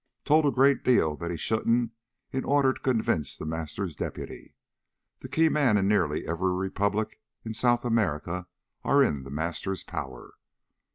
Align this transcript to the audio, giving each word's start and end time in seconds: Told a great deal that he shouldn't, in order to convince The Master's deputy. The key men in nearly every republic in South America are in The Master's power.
Told 0.25 0.47
a 0.47 0.51
great 0.51 0.83
deal 0.83 1.15
that 1.17 1.29
he 1.29 1.37
shouldn't, 1.37 1.91
in 2.31 2.43
order 2.43 2.73
to 2.73 2.81
convince 2.81 3.37
The 3.37 3.45
Master's 3.45 3.95
deputy. 3.95 4.55
The 5.19 5.29
key 5.29 5.47
men 5.47 5.77
in 5.77 5.87
nearly 5.87 6.25
every 6.27 6.51
republic 6.55 7.19
in 7.45 7.53
South 7.53 7.85
America 7.85 8.47
are 8.83 9.03
in 9.03 9.21
The 9.21 9.29
Master's 9.29 9.83
power. 9.83 10.33